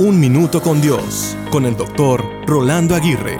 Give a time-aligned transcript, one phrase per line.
[0.00, 3.36] Un Minuto con Dios, con el doctor Rolando Aguirre.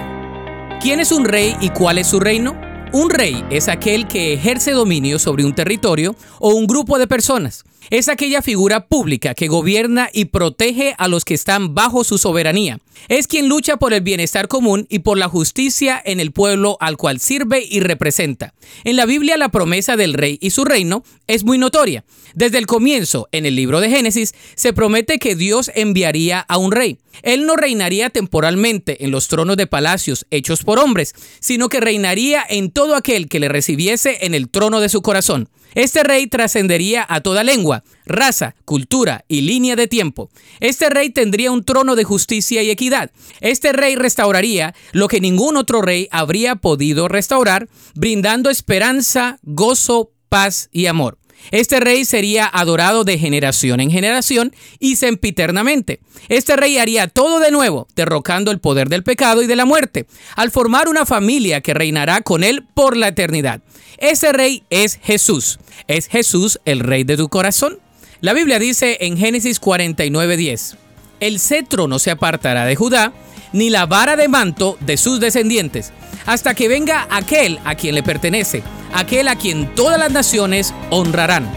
[0.82, 2.54] ¿Quién es un rey y cuál es su reino?
[2.92, 7.62] Un rey es aquel que ejerce dominio sobre un territorio o un grupo de personas.
[7.88, 12.78] Es aquella figura pública que gobierna y protege a los que están bajo su soberanía.
[13.08, 16.96] Es quien lucha por el bienestar común y por la justicia en el pueblo al
[16.96, 18.54] cual sirve y representa.
[18.84, 22.04] En la Biblia la promesa del rey y su reino es muy notoria.
[22.34, 26.70] Desde el comienzo, en el libro de Génesis, se promete que Dios enviaría a un
[26.70, 26.98] rey.
[27.22, 32.44] Él no reinaría temporalmente en los tronos de palacios hechos por hombres, sino que reinaría
[32.48, 35.50] en todo aquel que le recibiese en el trono de su corazón.
[35.74, 40.30] Este rey trascendería a toda lengua, raza, cultura y línea de tiempo.
[40.60, 43.10] Este rey tendría un trono de justicia y equidad.
[43.42, 50.70] Este rey restauraría lo que ningún otro rey habría podido restaurar, brindando esperanza, gozo, paz
[50.72, 51.19] y amor.
[51.50, 56.00] Este rey sería adorado de generación en generación y sempiternamente.
[56.28, 60.06] Este rey haría todo de nuevo, derrocando el poder del pecado y de la muerte,
[60.36, 63.62] al formar una familia que reinará con él por la eternidad.
[63.98, 65.58] Ese rey es Jesús.
[65.88, 67.78] ¿Es Jesús el rey de tu corazón?
[68.20, 70.76] La Biblia dice en Génesis 49:10,
[71.20, 73.12] el cetro no se apartará de Judá,
[73.52, 75.92] ni la vara de manto de sus descendientes,
[76.26, 81.50] hasta que venga aquel a quien le pertenece, aquel a quien todas las naciones honrarán.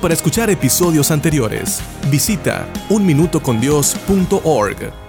[0.00, 5.05] Para escuchar episodios anteriores, visita unminutocondios.org.